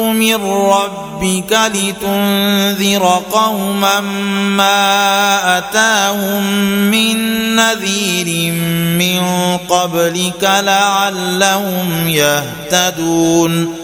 من 0.00 0.44
ربك 0.44 1.58
لتنذر 1.74 3.22
قوما 3.32 4.00
ما 4.56 5.58
أتاهم 5.58 6.42
من 6.90 7.16
نذير 7.56 8.52
من 8.98 9.22
قبلك 9.68 10.42
لعلهم 10.42 12.08
يهتدون 12.08 13.83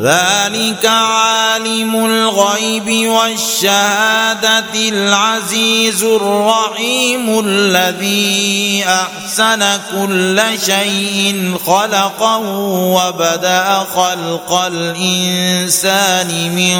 ذلك 0.00 0.86
عالم 0.86 2.06
الغيب 2.06 3.08
والشهادة 3.08 4.74
العزيز 4.74 6.04
الرحيم 6.04 7.40
الذي 7.44 8.84
أحسن 8.88 9.80
كل 9.90 10.42
شيء 10.66 11.54
خلقه 11.66 12.38
وبدأ 12.68 13.86
خلق 13.94 14.52
الإنسان 14.52 16.54
من 16.54 16.78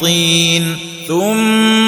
طين 0.00 0.78
ثم 1.08 1.73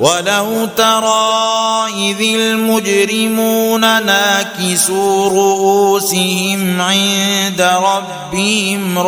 ولو 0.00 0.66
ترى 0.76 1.86
إذ 1.96 2.20
المجرمون 2.20 3.80
ناكسوا 3.80 5.28
رؤوسهم 5.28 6.80
عند 6.80 7.60
ربهم 7.60 8.98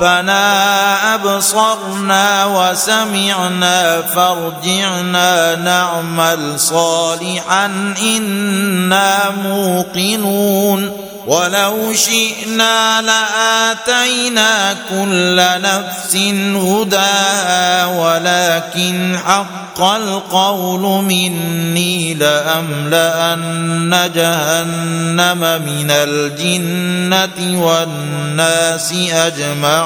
ربنا 0.00 1.14
أبصرنا 1.14 2.44
وسمعنا 2.44 4.02
فارجعنا 4.02 5.56
نعمل 5.56 6.60
صالحا 6.60 7.94
إنا 8.02 9.30
موقنون 9.44 11.06
ولو 11.26 11.92
شئنا 11.92 13.02
لآتينا 13.02 14.76
كل 14.90 15.36
نفس 15.62 16.16
هداها 16.56 17.86
ولكن 17.86 19.18
حق 19.26 19.82
القول 19.82 21.04
مني 21.04 22.14
لأملأن 22.14 24.10
جهنم 24.14 25.38
من 25.66 25.90
الجنة 25.90 27.62
والناس 27.64 28.92
اجمعين 29.12 29.85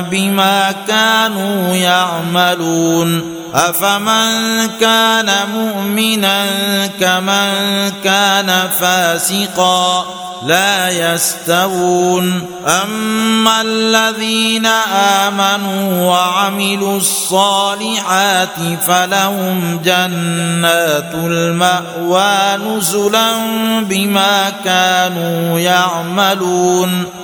بما 0.00 0.74
كانوا 0.88 1.76
يعملون 1.76 3.34
أفمن 3.54 4.68
كان 4.80 5.30
مؤمنا 5.54 6.46
كمن 7.00 7.52
كان 8.04 8.68
فاسقا 8.80 10.04
لا 10.44 10.90
يستوون 10.90 12.46
أما 12.66 13.62
الذين 13.62 14.66
آمنوا 15.26 16.02
وعملوا 16.10 16.96
الصالحات 16.96 18.58
فلهم 18.86 19.80
جنات 19.84 21.14
المأوى 21.14 22.56
نزلا 22.56 23.32
بما 23.80 24.52
كانوا 24.64 25.58
يعملون 25.58 27.23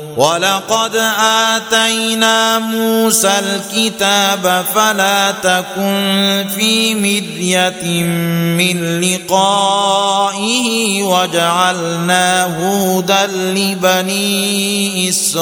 ولقد 0.21 0.95
آتينا 1.17 2.59
موسى 2.59 3.39
الكتاب 3.39 4.65
فلا 4.75 5.31
تكن 5.31 6.45
في 6.55 6.95
مذيه 6.95 8.03
من 8.57 9.01
لقائه 9.01 10.67
وجعلناه 11.03 12.57
هدى 12.97 13.25
لبني 13.33 15.09
إسرائيل. 15.09 15.41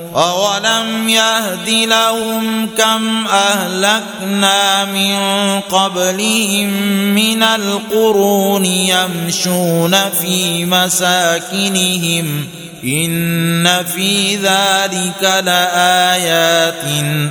أولم 0.15 1.09
يهد 1.09 1.69
لهم 1.69 2.69
كم 2.77 3.27
أهلكنا 3.27 4.85
من 4.85 5.15
قبلهم 5.59 6.69
من 7.15 7.43
القرون 7.43 8.65
يمشون 8.65 9.95
في 10.21 10.65
مساكنهم 10.65 12.47
ان 12.83 13.83
في 13.85 14.35
ذلك 14.35 15.23
لايات 15.45 16.83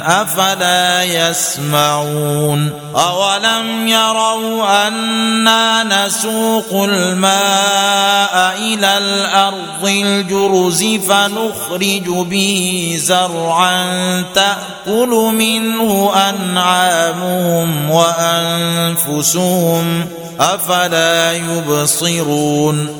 افلا 0.05 1.05
يسمعون 1.05 2.73
اولم 2.97 3.89
يروا 3.89 4.89
أنا 4.89 6.07
نسوق 6.07 6.85
الماء 6.85 8.57
إلى 8.59 8.99
الأرض 8.99 9.85
الجرز 9.85 10.85
فنخرج 10.85 12.09
به 12.09 12.95
زرعا 12.99 14.25
تاكل 14.35 15.33
منه 15.35 16.13
انعامهم 16.15 17.91
وانفسهم 19.11 20.07
افلا 20.41 21.33
يبصرون 21.33 23.00